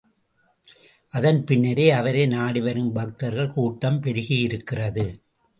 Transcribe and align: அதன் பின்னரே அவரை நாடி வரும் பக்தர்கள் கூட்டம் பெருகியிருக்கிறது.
அதன் 1.13 1.43
பின்னரே 1.43 1.85
அவரை 1.91 2.27
நாடி 2.27 2.61
வரும் 2.61 2.91
பக்தர்கள் 2.91 3.51
கூட்டம் 3.51 4.01
பெருகியிருக்கிறது. 4.01 5.05